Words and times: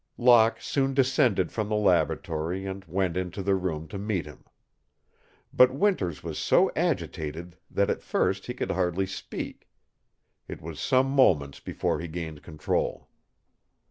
Locke 0.17 0.59
soon 0.59 0.95
descended 0.95 1.51
from 1.51 1.69
the 1.69 1.75
laboratory 1.75 2.65
and 2.65 2.83
went 2.85 3.15
into 3.15 3.43
the 3.43 3.53
room 3.53 3.87
to 3.89 3.99
meet 3.99 4.25
him. 4.25 4.45
But 5.53 5.75
Winters 5.75 6.23
was 6.23 6.39
so 6.39 6.71
agitated 6.75 7.55
that 7.69 7.91
at 7.91 8.01
first 8.01 8.47
he 8.47 8.55
could 8.55 8.71
hardly 8.71 9.05
speak. 9.05 9.69
It 10.47 10.59
was 10.59 10.79
some 10.79 11.05
moments 11.11 11.59
before 11.59 11.99
he 11.99 12.07
gained 12.07 12.41
control. 12.41 13.09